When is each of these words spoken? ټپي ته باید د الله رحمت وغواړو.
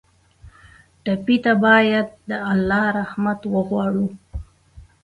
ټپي 1.03 1.35
ته 1.43 1.53
باید 1.65 2.07
د 2.29 2.31
الله 2.51 2.85
رحمت 2.99 3.39
وغواړو. 3.53 4.05